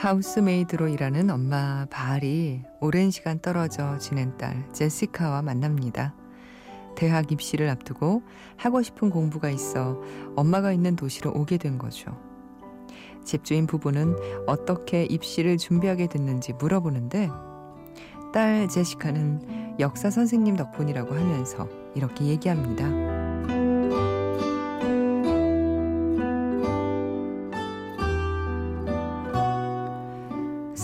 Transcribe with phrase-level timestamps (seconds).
[0.00, 6.14] 하우스메이드로 일하는 엄마 바알이 오랜 시간 떨어져 지낸 딸 제시카와 만납니다.
[6.96, 8.22] 대학 입시를 앞두고
[8.56, 10.00] 하고 싶은 공부가 있어
[10.36, 12.16] 엄마가 있는 도시로 오게 된 거죠.
[13.26, 17.28] 집주인 부부는 어떻게 입시를 준비하게 됐는지 물어보는데
[18.32, 23.09] 딸 제시카는 역사 선생님 덕분이라고 하면서 이렇게 얘기합니다.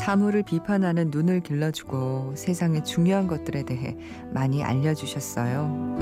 [0.07, 3.97] 사물을 비판하는 눈을 길러주고 세상의 중요한 것들에 대해
[4.31, 5.97] 많이 알려주셨어요.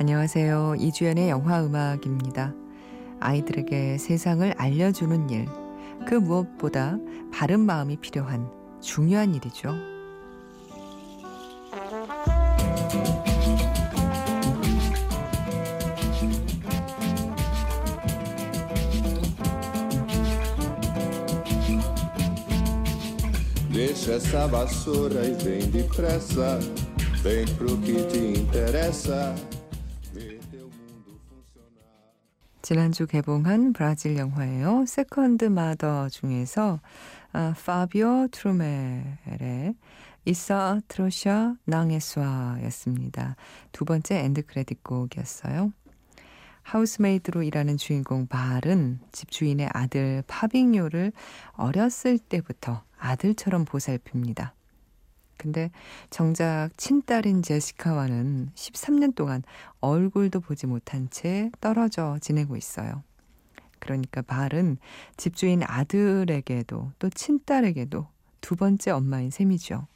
[0.00, 0.74] 안녕하세요.
[0.80, 2.54] 이주연의 영화 음악입니다.
[3.20, 5.46] 아이들에게 세상을 알려주는 일,
[6.08, 6.98] 그 무엇보다
[7.32, 8.50] 바른 마음이 필요한
[8.80, 9.72] 중요한 일이죠.
[24.04, 26.58] Deixa essa vassoura e vem depressa.
[27.22, 29.32] Vem pro que te interessa.
[32.62, 34.86] 지난주 개봉한 브라질 영화예요.
[34.88, 36.80] Second Mother 중에서
[37.32, 39.76] 아, 파비오 트루멜의
[40.24, 43.36] Essa Trouxa Não É Sua였습니다.
[43.70, 45.72] 두 번째 end credit 곡이었어요.
[46.62, 51.12] housemaid로 일하는 주인공 발은 집주인의 아들 파빙요를
[51.52, 54.54] 어렸을 때부터 아들처럼 보살핍니다.
[55.36, 55.70] 근데
[56.08, 59.42] 정작 친딸인 제시카와는 13년 동안
[59.80, 63.02] 얼굴도 보지 못한 채 떨어져 지내고 있어요.
[63.80, 64.78] 그러니까 바알은
[65.16, 68.06] 집주인 아들에게도 또 친딸에게도
[68.40, 69.88] 두 번째 엄마인 셈이죠.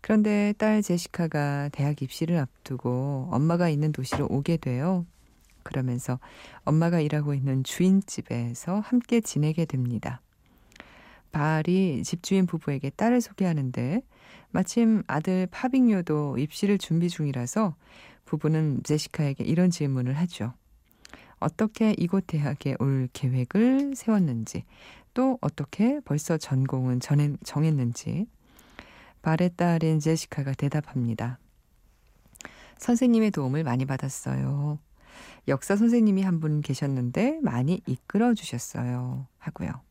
[0.00, 5.04] 그런데 딸 제시카가 대학 입시를 앞두고 엄마가 있는 도시로 오게 돼요.
[5.62, 6.18] 그러면서
[6.64, 10.22] 엄마가 일하고 있는 주인집에서 함께 지내게 됩니다.
[11.32, 14.02] 바알이 집주인 부부에게 딸을 소개하는데
[14.50, 17.74] 마침 아들 파빙요도 입시를 준비 중이라서
[18.24, 20.54] 부부는 제시카에게 이런 질문을 하죠.
[21.38, 24.64] 어떻게 이곳 대학에 올 계획을 세웠는지
[25.14, 27.00] 또 어떻게 벌써 전공은
[27.44, 28.26] 정했는지
[29.22, 31.38] 바알의 딸인 제시카가 대답합니다.
[32.78, 34.78] 선생님의 도움을 많이 받았어요.
[35.48, 39.26] 역사 선생님이 한 분 계셨는데 많이 이끌어 주셨어요.
[39.38, 39.87] 하고요.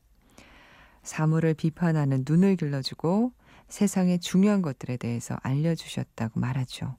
[1.07, 3.31] 사물을 비판하는 눈을 길러주고
[3.69, 6.95] 세상의 중요한 것들에 대해서 알려주셨다고 말하죠.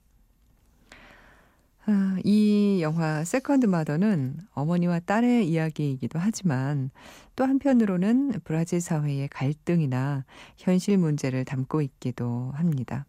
[1.85, 6.91] 아, 이 영화 Second Mother는 어머니와 딸의 이야기이기도 하지만
[7.35, 10.25] 또 한편으로는 브라질 사회의 갈등이나
[10.57, 13.05] 현실 문제를 담고 있기도 합니다.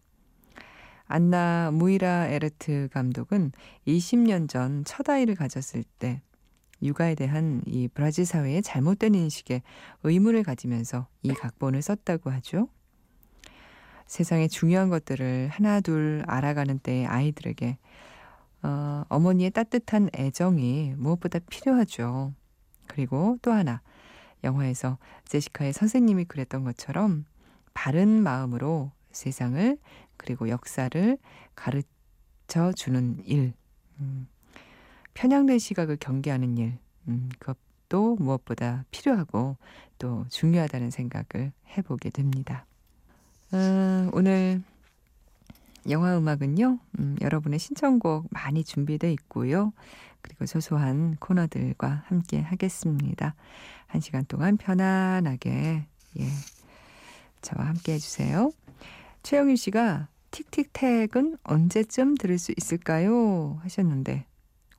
[1.06, 3.52] 안나 무이라 에르트 감독은
[3.86, 6.22] 20년 전 첫 아이를 가졌을 때
[6.82, 9.62] 육아에 대한 이 브라질 사회의 잘못된 인식에
[10.02, 12.68] 의문을 가지면서 이 각본을 썼다고 하죠.
[14.06, 17.78] 세상의 중요한 것들을 하나 둘 알아가는 때의 아이들에게
[18.62, 22.34] 어, 어머니의 따뜻한 애정이 무엇보다 필요하죠.
[22.86, 23.80] 그리고 또 하나
[24.42, 27.24] 영화에서 제시카의 선생님이 그랬던 것처럼
[27.72, 29.78] 바른 마음으로 세상을
[30.16, 31.18] 그리고 역사를
[31.54, 33.54] 가르쳐 주는 일.
[34.00, 34.28] 음,
[35.14, 36.78] 편향된 시각을 경계하는 일,
[37.08, 39.56] 음, 그것도 무엇보다 필요하고
[39.98, 42.64] 또 중요하다는 생각을 해보게 됩니다.
[43.52, 44.62] 어, 오늘
[45.88, 49.72] 영화 음악은요, 음, 여러분의 신청곡 많이 준비되어 있고요.
[50.22, 53.34] 그리고 소소한 코너들과 함께 하겠습니다.
[53.86, 55.86] 한 시간 동안 편안하게,
[56.18, 56.28] 예,
[57.42, 58.52] 저와 함께 해주세요.
[59.22, 63.58] 최영일 씨가 틱틱택은 언제쯤 들을 수 있을까요?
[63.62, 64.26] 하셨는데,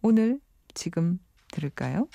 [0.01, 0.39] 오늘
[0.73, 1.19] 지금
[1.51, 2.07] 들을까요?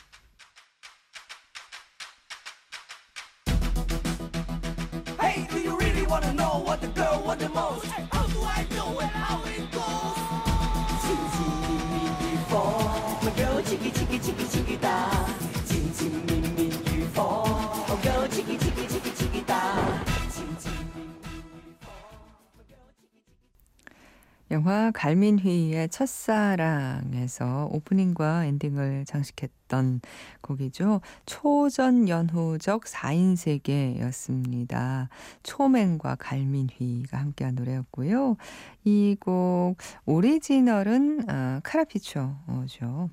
[24.57, 30.01] 영화 갈민휘의 첫사랑에서 오프닝과 엔딩을 장식했던
[30.41, 31.03] 곡이죠.
[31.27, 35.11] 초전연후적 4인 세계였습니다.
[35.43, 38.37] 초맨과 갈민휘가 함께한 노래였고요.
[38.85, 39.77] 이 곡
[40.07, 43.11] 오리지널은 어, 카라피초죠.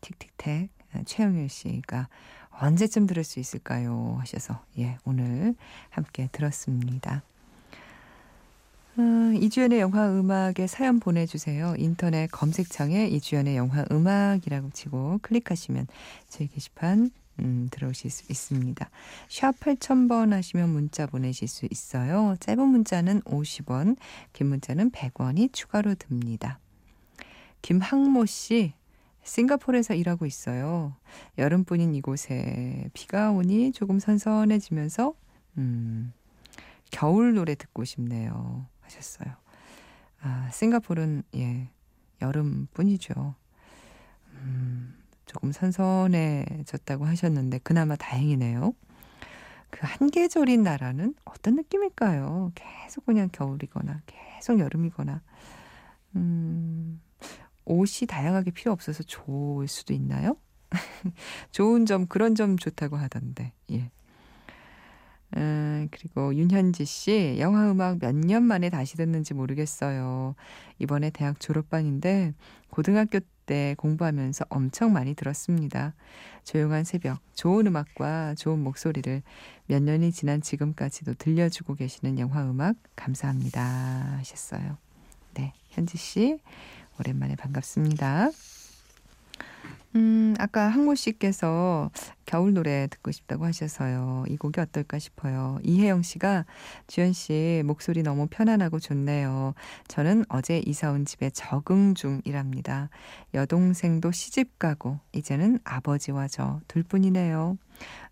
[0.00, 0.70] 틱틱택
[1.04, 2.08] 최영일 씨가
[2.58, 4.16] 언제쯤 들을 수 있을까요?
[4.20, 5.54] 하셔서 예 오늘
[5.90, 7.22] 함께 들었습니다.
[9.00, 11.74] 어, 이주연의 영화 음악에 사연 보내주세요.
[11.78, 15.86] 인터넷 검색창에 이주연의 영화 음악이라고 치고 클릭하시면
[16.28, 18.90] 제 게시판 음, 들어오실 수 있습니다.
[19.28, 22.36] 샵 8000번 하시면 문자 보내실 수 있어요.
[22.40, 23.96] 짧은 문자는 50원,
[24.34, 26.58] 긴 문자는 100원이 추가로 듭니다.
[27.62, 28.74] 김학모 씨,
[29.22, 30.94] 싱가포르에서 일하고 있어요.
[31.38, 35.14] 여름뿐인 이곳에 비가 오니 조금 선선해지면서
[35.56, 36.12] 음,
[36.90, 38.66] 겨울 노래 듣고 싶네요.
[38.90, 39.34] 하셨어요.
[40.22, 41.68] 아, 싱가포르는 예,
[42.20, 43.34] 여름뿐이죠.
[44.34, 44.94] 음,
[45.26, 48.74] 조금 선선해졌다고 하셨는데 그나마 다행이네요.
[49.70, 52.52] 그 한계절인 나라는 어떤 느낌일까요?
[52.54, 55.22] 계속 그냥 겨울이거나 계속 여름이거나
[56.16, 57.00] 음,
[57.64, 60.36] 옷이 다양하게 필요 없어서 좋을 수도 있나요?
[61.52, 63.90] 좋은 점 그런 점 좋다고 하던데 예.
[65.36, 70.34] 음, 그리고 윤현지 씨, 영화 음악 몇 년 만에 다시 듣는지 모르겠어요.
[70.78, 72.34] 이번에 대학 졸업반인데
[72.70, 75.94] 고등학교 때 공부하면서 엄청 많이 들었습니다.
[76.44, 79.22] 조용한 새벽, 좋은 음악과 좋은 목소리를
[79.66, 83.60] 몇 년이 지난 지금까지도 들려주고 계시는 영화 음악 감사합니다
[84.18, 84.78] 하셨어요.
[85.34, 86.38] 네, 현지 씨
[86.98, 88.30] 오랜만에 반갑습니다.
[89.96, 91.90] 음, 아까 항모 씨께서
[92.24, 94.24] 겨울 노래 듣고 싶다고 하셔서요.
[94.28, 95.58] 이 곡이 어떨까 싶어요.
[95.64, 96.44] 이혜영 씨가
[96.86, 99.54] 주연 씨 목소리 너무 편안하고 좋네요.
[99.88, 102.88] 저는 어제 이사 온 집에 적응 중이랍니다.
[103.34, 107.58] 여동생도 시집 가고 이제는 아버지와 저 둘뿐이네요.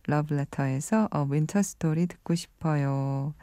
[0.09, 3.35] 러브레터에서 어, Winter Story 듣고 싶어요.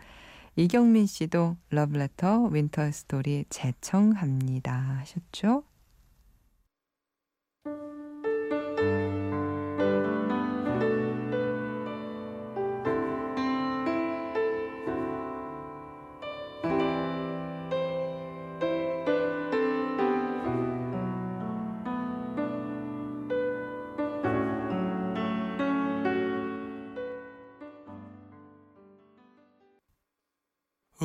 [0.58, 5.64] 이경민 씨도 러브레터 윈터 스토리 재청합니다 하셨죠?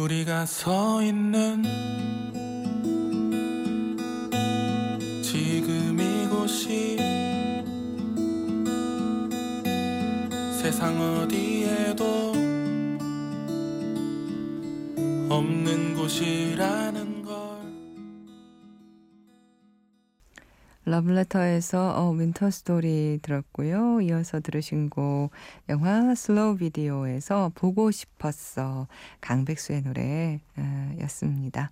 [0.00, 1.62] 우리가 서 있는
[5.22, 6.96] 지금 이곳이
[10.58, 12.32] 세상 어디에도
[15.28, 16.99] 없는 곳이라는
[20.90, 24.00] 러브레터에서 어, Winter Story 들었고요.
[24.00, 25.30] 이어서 들으신 곡
[25.68, 28.88] 영화 Slow Video에서 보고 싶었어
[29.20, 31.70] 강백수의 노래였습니다.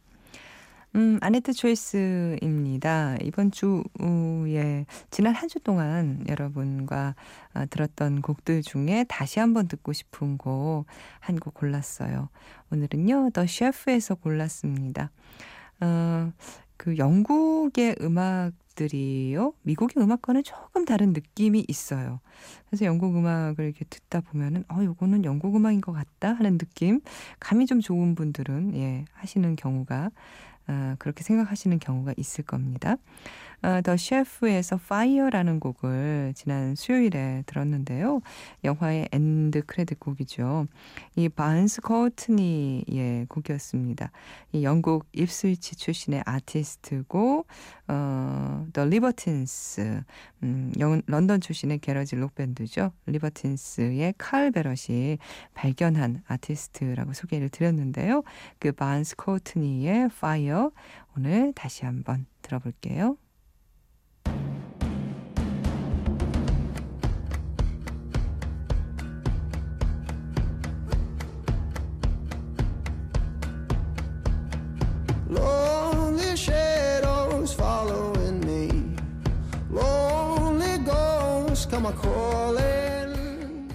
[0.95, 3.17] 음, 아네트 choice입니다.
[3.23, 7.15] 이번 주에 지난 한 주 동안 여러분과
[7.55, 10.87] 어, 들었던 곡들 중에 다시 한번 듣고 싶은 곡
[11.21, 12.29] 한 곡 골랐어요.
[12.71, 15.11] 오늘은요, The Chef에서 골랐습니다.
[15.81, 16.33] 어,
[16.77, 22.21] 그 영국의 음악 들이요, 미국의 음악과는 조금 다른 느낌이 있어요.
[22.69, 27.01] 그래서 영국 음악을 이렇게 듣다 보면은, 어, 요거는 영국 음악인 것 같다 하는 느낌,
[27.41, 30.11] 감이 좀 좋은 분들은, 예, 하시는 경우가,
[30.69, 32.97] 아, 그렇게 생각하시는 경우가 있을 겁니다.
[33.61, 38.21] 아, The Chef에서 Fire라는 곡을 지난 수요일에 들었는데요.
[38.63, 40.69] 영화의 end credit 곡이죠.
[41.17, 44.13] 이 반스 코트니의 곡이었습니다.
[44.53, 47.47] 이 영국 입스위치 출신의 아티스트고
[47.89, 50.03] 어, 더 리버틴스
[50.45, 52.93] 음, 영, 런던 출신의 garage 록 밴드죠.
[53.07, 55.19] 리버틴스의 칼 베럿이
[55.55, 58.23] 발견한 아티스트라고 소개를 드렸는데요.
[58.61, 60.71] 그 반스 코트니의 Fire
[61.17, 63.17] 오늘 다시 한번 들어볼게요.
[81.89, 83.69] A calling.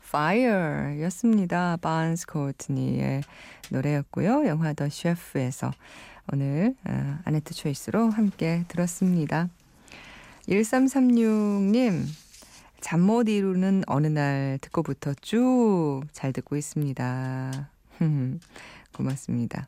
[0.00, 1.76] Fire 였습니다.
[1.78, 3.22] 바은스 코트니의
[3.70, 4.46] 노래였고요.
[4.46, 5.72] 영화 더 셰프에서
[6.32, 9.48] 오늘 어, 아네트 초이스로 함께 들었습니다.
[10.48, 12.04] 1336님
[12.80, 17.70] 잠 못 이루는 어느 날 듣고부터 쭉 잘 듣고 있습니다.
[18.92, 19.66] 고맙습니다.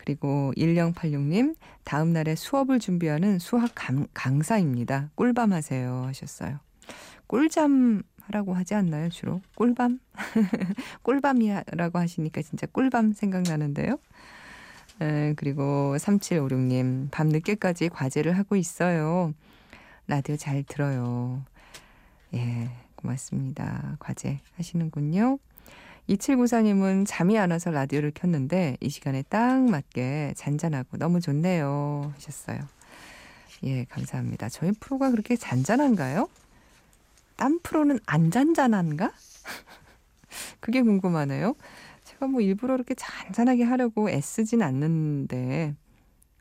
[0.00, 1.54] 그리고 1086님
[1.84, 5.10] 다음 날에 수업을 준비하는 수학 강, 강사입니다.
[5.14, 6.58] 꿀밤 하세요 하셨어요.
[7.26, 9.42] 꿀잠 하라고 하지 않나요, 주로?
[9.56, 10.00] 꿀밤?
[11.02, 13.98] 꿀밤이라고 하시니까 진짜 꿀밤 생각나는데요.
[15.02, 19.34] 에, 그리고 3756님, 밤 늦게까지 과제를 하고 있어요.
[20.06, 21.44] 라디오 잘 들어요.
[22.34, 23.96] 예, 고맙습니다.
[23.98, 25.38] 과제 하시는군요.
[26.08, 32.60] 2794님은 잠이 안 와서 라디오를 켰는데 이 시간에 딱 맞게 잔잔하고 너무 좋네요 하셨어요.
[33.64, 34.48] 예, 감사합니다.
[34.48, 36.28] 저희 프로가 그렇게 잔잔한가요?
[37.36, 39.12] 딴 프로는 안 잔잔한가?
[40.60, 41.54] 그게 궁금하네요.
[42.04, 45.74] 제가 뭐 일부러 이렇게 잔잔하게 하려고 애쓰진 않는데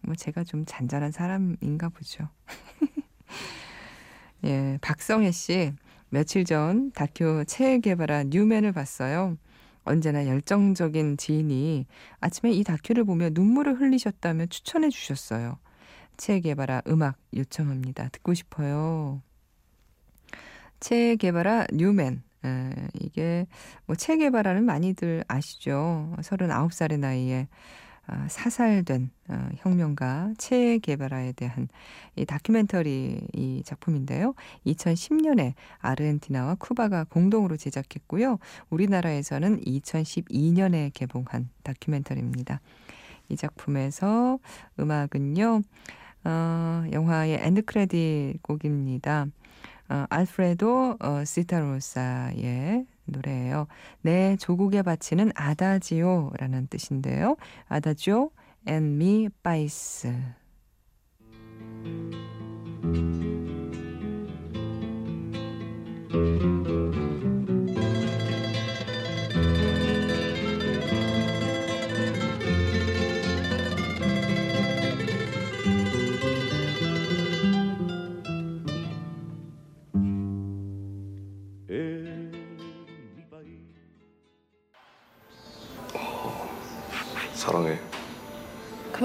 [0.01, 2.30] 뭐 제가 좀 잔잔한 사람인가 보죠.
[4.46, 5.74] 예, 박성혜 씨
[6.10, 9.38] 며칠 전 다큐 체개발한 뉴맨을 봤어요.
[9.84, 11.86] 언제나 열정적인 지인이
[12.20, 15.58] 아침에 이 다큐를 보며 눈물을 흘리셨다며 추천해 주셨어요.
[16.18, 18.10] 체 개발아 음악 요청합니다.
[18.10, 19.22] 듣고 싶어요.
[20.80, 22.70] 체 개발아 뉴맨 에,
[23.02, 23.48] 이게
[23.86, 26.14] 뭐 체 개발아는 많이들 아시죠.
[26.20, 27.88] 39살의 나이에 아,
[28.28, 31.68] 사살된 어, 혁명가 체 게바라에 대한
[32.16, 34.34] 이 다큐멘터리 이 작품인데요.
[34.66, 38.39] 2010년에 아르헨티나와 쿠바가 공동으로 제작했고요.
[38.70, 42.62] 우리나라에서는 2012년에 개봉한 다큐멘터리입니다.
[43.30, 44.39] 이 작품에서
[44.80, 45.62] 음악은요.
[46.25, 49.28] 어, 영화의 end credit 곡입니다.
[49.89, 53.68] 어, 알프레도 어, 시타로사의 노래예요.
[54.01, 57.36] 내 조국에 바치는 아다지오라는 뜻인데요.
[57.68, 58.32] 아다지오
[58.68, 60.13] and me 바이스.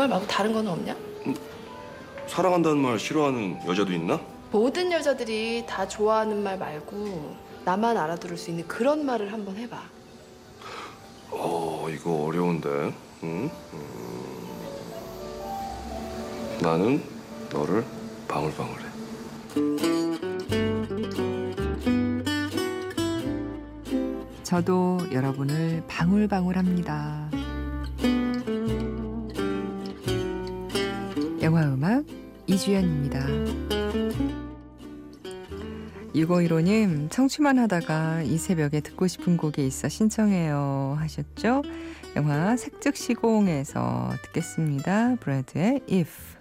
[0.04, 0.94] 말 말고 다른 거는 없냐?
[2.26, 4.20] 사랑한다는 말 싫어하는 여자도 있나?
[4.52, 7.34] 모든 여자들이 다 좋아하는 말 말고
[7.64, 9.82] 나만 알아들을 수 있는 그런 말을 한번 해봐.
[11.30, 12.68] 어, 이거 어려운데.
[13.22, 13.50] 응?
[13.72, 13.90] 음.
[16.60, 17.02] 나는
[17.50, 17.82] 너를
[18.28, 18.84] 방울방울해.
[24.42, 27.30] 저도 여러분을 방울방울합니다.
[31.44, 32.06] 영화 음악
[32.46, 33.20] 이주연입니다.
[36.14, 41.60] 6515님, 청취만 하다가 이 새벽에 듣고 싶은 곡이 있어 신청해요 하셨죠?
[42.16, 45.16] 영화 색즉시공에서 듣겠습니다.
[45.16, 46.34] 브래드의 If.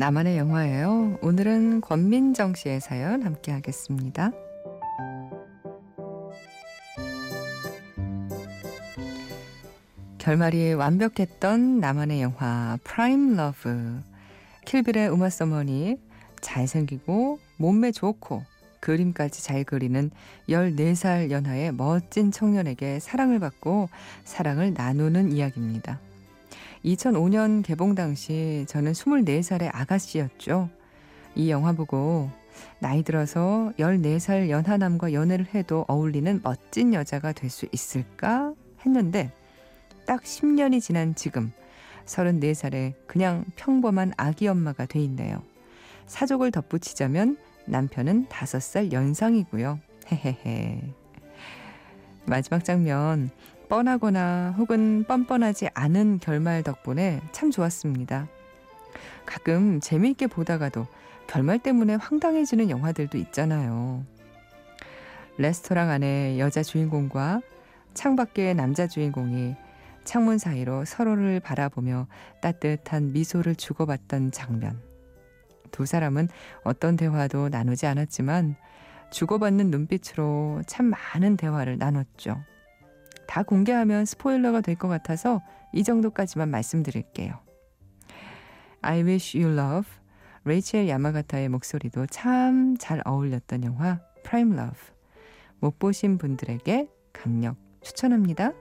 [0.00, 1.18] 나만의 영화예요.
[1.20, 4.30] 오늘은 권민정 씨의 사연 함께 하겠습니다.
[10.16, 14.02] 결말이 완벽했던 나만의 영화 Prime Love.
[14.64, 15.98] Kill Bill의 우마 서먼이
[16.40, 18.42] 잘생기고 몸매 좋고
[18.80, 20.10] 그림까지 잘 그리는
[20.48, 23.90] 14살 연하의 멋진 청년에게 사랑을 받고
[24.24, 26.00] 사랑을 나누는 이야기입니다.
[26.84, 30.70] 2005년 개봉 당시 저는 24살의 아가씨였죠.
[31.34, 32.30] 이 영화 보고
[32.78, 39.30] 나이 들어서 14살 연하남과 연애를 해도 어울리는 멋진 여자가 될 수 있을까 했는데
[40.06, 41.52] 딱 10년이 지난 지금
[42.06, 45.42] 34살에 그냥 평범한 아기 엄마가 돼 있네요.
[46.06, 49.78] 사족을 덧붙이자면 남편은 5살 연상이고요.
[50.10, 50.82] 헤헤헤.
[52.26, 53.30] 마지막 장면
[53.70, 58.26] 뻔하거나 혹은 뻔뻔하지 않은 결말 덕분에 참 좋았습니다.
[59.24, 60.88] 가끔 재미있게 보다가도
[61.28, 64.04] 결말 때문에 황당해지는 영화들도 있잖아요.
[65.38, 67.42] 레스토랑 안에 여자 주인공과
[67.94, 69.54] 창밖의 남자 주인공이
[70.02, 72.08] 창문 사이로 서로를 바라보며
[72.42, 74.82] 따뜻한 미소를 주고받던 장면.
[75.70, 76.28] 두 사람은
[76.64, 78.56] 어떤 대화도 나누지 않았지만
[79.12, 82.42] 주고받는 눈빛으로 참 많은 대화를 나눴죠.
[83.30, 85.40] 다 공개하면 스포일러가 될 것 같아서
[85.72, 87.38] 이 정도까지만 말씀드릴게요.
[88.82, 89.88] I Wish You Love
[90.44, 94.74] 레이첼 야마가타의 목소리도 참 잘 어울렸던 영화 Prime Love
[95.60, 98.52] 못 보신 분들에게 강력 추천합니다.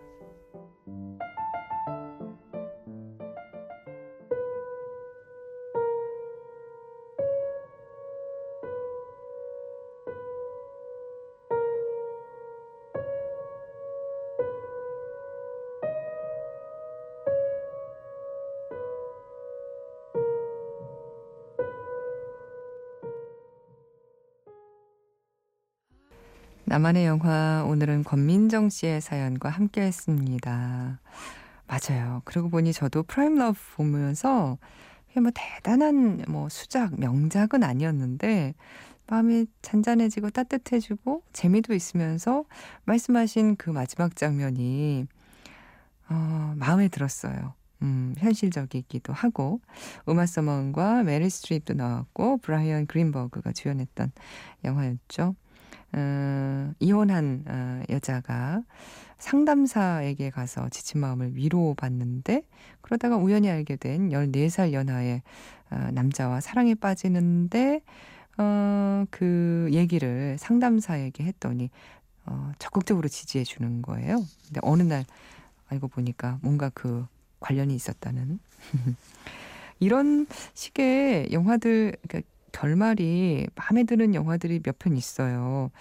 [26.79, 31.01] 나만의 영화 오늘은 권민정 씨의 사연과 함께 했습니다.
[31.67, 32.21] 맞아요.
[32.23, 34.57] 그러고 보니 저도 Prime Love 보면서
[35.13, 38.55] 뭐 대단한 뭐 수작, 명작은 아니었는데
[39.07, 42.45] 마음이 잔잔해지고 따뜻해지고 재미도 있으면서
[42.85, 45.05] 말씀하신 그 마지막 장면이
[46.09, 47.55] 어, 마음에 들었어요.
[47.81, 49.59] 음, 현실적이기도 하고
[50.05, 54.13] 우마 서먼과 메리 스트립도 나왔고 브라이언 그린버그가 주연했던
[54.63, 55.35] 영화였죠.
[55.93, 58.63] 어, 이혼한 어, 여자가
[59.17, 62.43] 상담사에게 가서 지친 마음을 위로받는데
[62.81, 65.21] 그러다가 우연히 알게 된 14살 연하의
[65.71, 67.81] 어, 남자와 사랑에 빠지는데
[68.37, 71.69] 어, 그 얘기를 상담사에게 했더니
[72.25, 74.23] 어, 적극적으로 지지해 주는 거예요.
[74.45, 75.03] 근데 어느 날
[75.67, 77.05] 알고 보니까 뭔가 그
[77.39, 78.39] 관련이 있었다는
[79.79, 85.71] 이런 식의 영화들 그러니까 결말이 마음에 드는 영화들이 몇 편 있어요.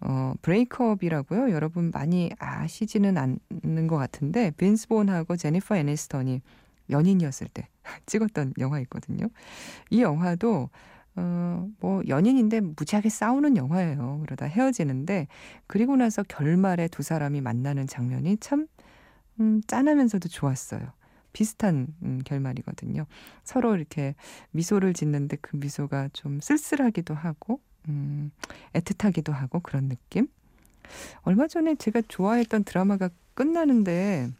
[0.00, 1.50] 어, 브레이크업이라고요.
[1.52, 6.42] 여러분 많이 아시지는 않는 것 같은데 빈스 본하고 제니퍼 애니스턴이
[6.90, 7.68] 연인이었을 때
[8.06, 9.26] 찍었던 영화 있거든요.
[9.90, 10.68] 이 영화도
[11.16, 14.20] 어, 뭐 연인인데 무지하게 싸우는 영화예요.
[14.24, 15.28] 그러다 헤어지는데
[15.66, 18.66] 그리고 나서 결말에 두 사람이 만나는 장면이 참
[19.40, 20.80] 음, 짠하면서도 좋았어요.
[21.34, 23.04] 비슷한 음, 결말이거든요.
[23.42, 24.14] 서로 이렇게
[24.52, 28.30] 미소를 짓는데 그 미소가 좀 쓸쓸하기도 하고 음,
[28.72, 30.28] 애틋하기도 하고 그런 느낌.
[31.22, 34.30] 얼마 전에 제가 좋아했던 드라마가 끝나는데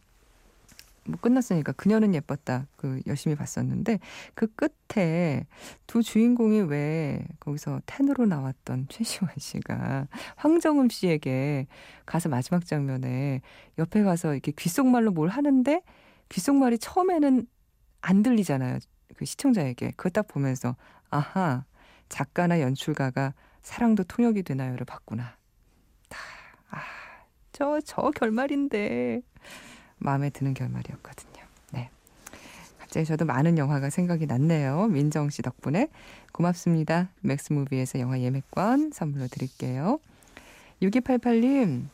[1.07, 3.99] 뭐 끝났으니까 그녀는 예뻤다 그 열심히 봤었는데
[4.33, 5.45] 그 끝에
[5.85, 11.67] 두 주인공이 왜 거기서 텐으로 나왔던 최시원 씨가 황정음 씨에게
[12.05, 13.41] 가서 마지막 장면에
[13.77, 15.81] 옆에 가서 이렇게 귓속말로 뭘 하는데
[16.29, 17.47] 귓속말이 처음에는
[18.01, 18.79] 안 들리잖아요.
[19.15, 19.93] 그 시청자에게.
[19.95, 20.75] 그거 딱 보면서
[21.09, 21.65] 아하
[22.09, 25.37] 작가나 연출가가 사랑도 통역이 되나요를 봤구나.
[26.69, 26.79] 아,
[27.51, 29.21] 저, 저 결말인데.
[29.97, 31.43] 마음에 드는 결말이었거든요.
[31.71, 31.89] 네.
[32.77, 34.87] 갑자기 저도 많은 영화가 생각이 났네요.
[34.87, 35.87] 민정 씨 덕분에.
[36.31, 37.09] 고맙습니다.
[37.21, 39.99] 맥스무비에서 영화 예매권 선물로 드릴게요.
[40.81, 41.87] 6288님,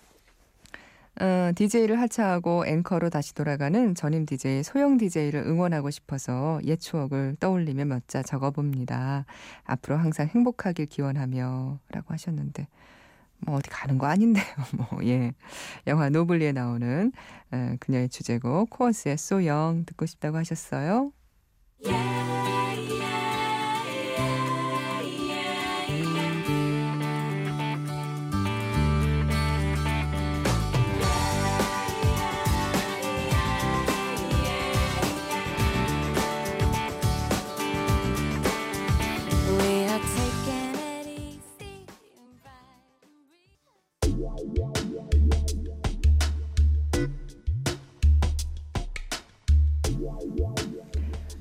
[1.22, 7.86] 어, DJ를 하차하고 앵커로 다시 돌아가는 전임 DJ 소영 DJ를 응원하고 싶어서 옛 추억을 떠올리며
[7.86, 9.26] 몇 자 적어봅니다.
[9.64, 12.68] 앞으로 항상 행복하길 기원하며 라고 하셨는데
[13.46, 14.44] 뭐 어디 가는 거 아닌데요.
[14.76, 15.34] 뭐 예.
[15.86, 17.12] 영화 노블리에 나오는
[17.54, 21.12] 에, 그녀의 주제곡 코어스의 So Young 듣고 싶다고 하셨어요.
[21.86, 23.21] We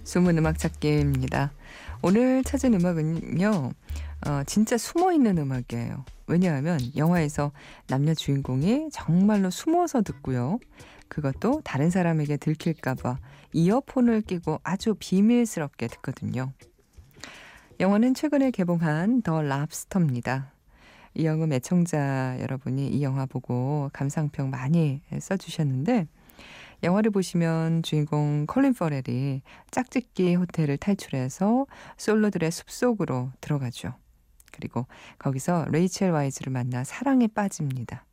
[0.05, 1.53] 숨은 음악 찾기입니다.
[2.03, 3.73] 오늘 찾은 음악은요,
[4.27, 6.05] 어, 진짜 숨어 있는 음악이에요.
[6.27, 7.53] 왜냐하면 영화에서
[7.87, 10.59] 남녀 주인공이 정말로 숨어서 듣고요.
[11.09, 13.19] 그것도 다른 사람에게 들킬까봐
[13.53, 16.53] 이어폰을 끼고 아주 비밀스럽게 듣거든요.
[17.81, 20.53] 영화는 최근에 개봉한 더 랍스터입니다.
[21.15, 26.07] 이영음 애청자 여러분이 이 영화 보고 감상평 많이 써주셨는데
[26.83, 31.67] 영화를 보시면 주인공 컬린 퍼렐이 짝짓기 호텔을 탈출해서
[31.97, 33.95] 솔로들의 숲속으로 들어가죠.
[34.53, 34.87] 그리고
[35.19, 38.05] 거기서 레이첼 와이즈를 만나 사랑에 빠집니다.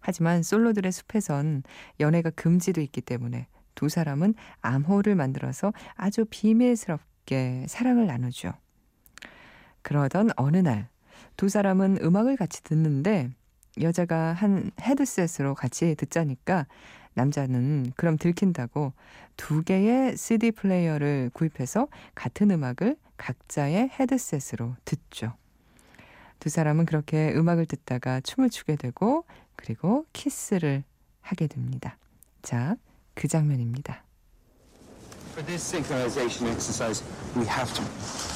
[0.00, 1.62] 하지만 솔로들의 숲에선
[2.00, 8.52] 연애가 금지돼 있기 때문에 두 사람은 암호를 만들어서 아주 비밀스럽게 사랑을 나누죠.
[9.82, 10.94] 그러던 어느 날
[11.36, 13.30] 두 사람은 음악을 같이 듣는데
[13.80, 16.66] 여자가 한 헤드셋으로 같이 듣자니까
[17.14, 18.92] 남자는 그럼 들킨다고
[19.36, 25.32] 두 개의 CD 플레이어를 구입해서 같은 음악을 각자의 헤드셋으로 듣죠.
[26.40, 29.24] 두 사람은 그렇게 음악을 듣다가 춤을 추게 되고
[29.56, 30.84] 그리고 키스를
[31.20, 31.96] 하게 됩니다.
[32.42, 32.76] 자,
[33.14, 34.02] 그 장면입니다.
[35.32, 37.02] For this synchronization exercise,
[37.34, 37.82] we have to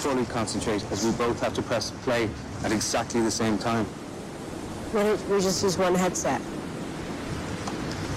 [0.03, 2.29] fully concentrate as we both have to press play
[2.65, 3.87] at exactly the same time.
[4.93, 6.41] Why don't we just use one headset?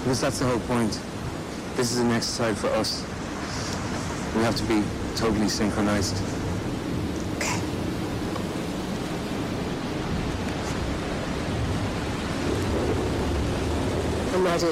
[0.02, 1.00] Because that's the whole point.
[1.76, 3.02] This is an exercise for us.
[4.34, 4.82] We have to be
[5.14, 6.16] totally synchronized.
[7.36, 7.60] Okay.
[14.34, 14.66] I'm ready.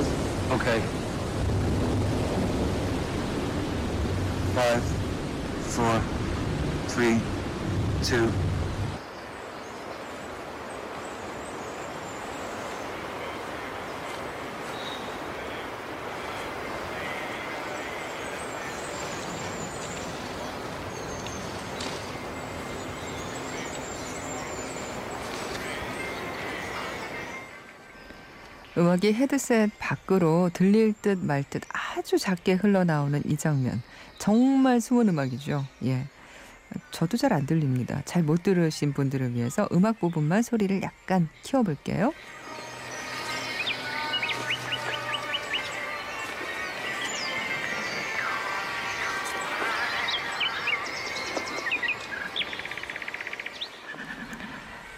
[0.51, 0.81] Okay.
[4.53, 4.83] Five,
[5.63, 6.03] four,
[6.89, 7.21] three,
[8.03, 8.50] two.
[28.81, 33.83] 음악이 헤드셋 밖으로 들릴 듯 말 듯 아주 작게 흘러나오는 이 장면.
[34.19, 35.67] 정말 숨은 음악이죠.
[35.85, 36.07] 예.
[36.91, 38.01] 저도 잘 안 들립니다.
[38.07, 42.13] 잘 못 들으신 분들을 위해서 음악 부분만 소리를 약간 키워볼게요.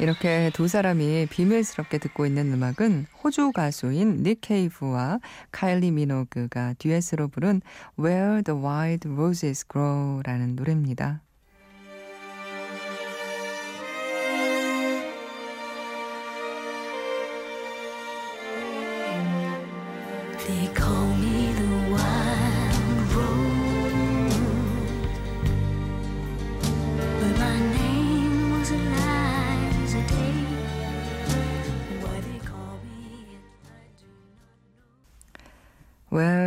[0.02, 5.20] 이렇게 두 사람이 비밀스럽게 듣고 있는 음악은 호주 가수인 닉 케이브와
[5.52, 7.62] 카일리 미노그가 듀엣으로 부른
[7.96, 11.20] Where the Wild Roses Grow라는 노래입니다.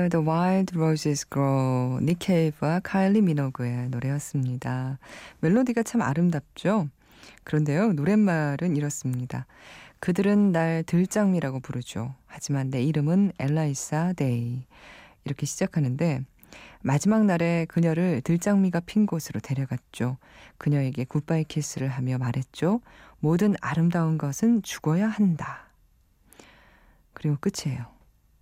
[0.05, 4.99] Where the Wild Roses Grow, 닉 케이브와 카일리 미노그의 노래였습니다.
[5.39, 6.89] 멜로디가 참 아름답죠?
[7.43, 9.47] 그런데요, 노랫말은 이렇습니다.
[9.99, 12.13] 그들은 날 들장미라고 부르죠.
[12.27, 14.67] 하지만 내 이름은 엘라이사 데이.
[15.23, 16.21] 이렇게 시작하는데
[16.83, 20.17] 마지막 날에 그녀를 들장미가 핀 곳으로 데려갔죠.
[20.59, 22.81] 그녀에게 굿바이 키스를 하며 말했죠.
[23.19, 25.65] 모든 아름다운 것은 죽어야 한다.
[27.13, 27.87] 그리고 끝이에요.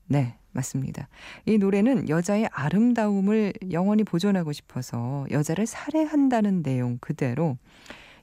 [0.08, 1.08] 네, 맞습니다.
[1.46, 7.58] 이 노래는 여자의 아름다움을 영원히 보존하고 싶어서 여자를 살해한다는 내용 그대로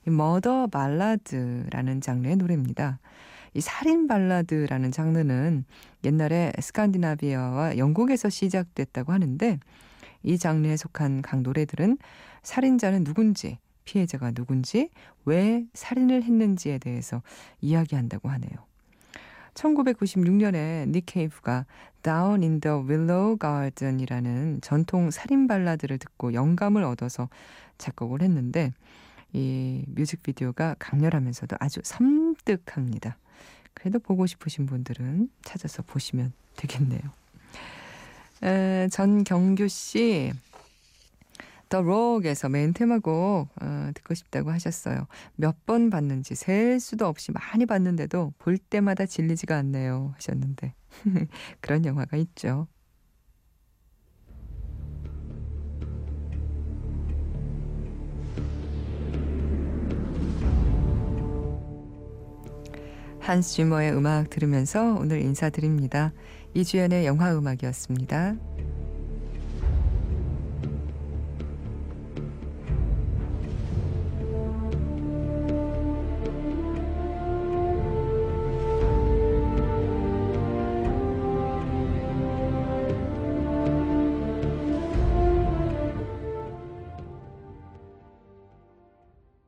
[0.07, 2.99] 이 머더 발라드라는 장르의 노래입니다.
[3.53, 5.65] 이 살인 발라드라는 장르는
[6.05, 9.59] 옛날에 스칸디나비아와 영국에서 시작됐다고 하는데
[10.23, 11.99] 이 장르에 속한 각 노래들은
[12.43, 14.91] 살인자는 누군지, 피해자가 누군지,
[15.25, 17.23] 왜 살인을 했는지에 대해서
[17.61, 18.70] 이야기한다고 하네요.
[19.55, 21.67] 1996년에 닉 케이프가
[22.03, 27.29] Down in the Willow Garden이라는 전통 살인 발라드를 듣고 영감을 얻어서
[27.79, 28.73] 작곡을 했는데
[29.33, 33.17] 이 뮤직비디오가 강렬하면서도 아주 섬뜩합니다.
[33.75, 37.01] 그래도 보고 싶으신 분들은 찾아서 보시면 되겠네요.
[38.43, 40.33] 에, 전경규 씨,
[41.71, 45.07] The Rock에서 메인 테마곡 어, 듣고 싶다고 하셨어요.
[45.37, 50.75] 몇 번 봤는지 셀 수도 없이 많이 봤는데도 볼 때마다 질리지가 않네요 하셨는데
[51.61, 52.67] 그런 영화가 있죠.
[63.21, 66.13] 한스 주머의 음악 들으면서 오늘 인사드립니다.
[66.55, 68.35] 이주연의 영화 음악이었습니다.